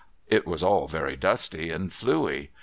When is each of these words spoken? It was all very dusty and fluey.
It 0.27 0.47
was 0.47 0.63
all 0.63 0.87
very 0.87 1.15
dusty 1.15 1.69
and 1.69 1.91
fluey. 1.93 2.49